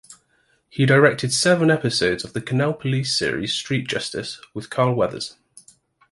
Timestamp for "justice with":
3.87-4.71